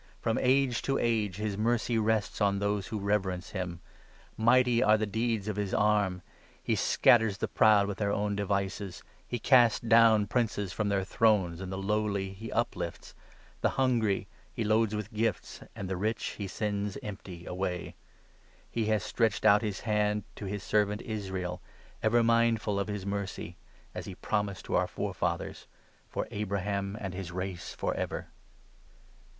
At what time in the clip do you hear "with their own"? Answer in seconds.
7.85-8.35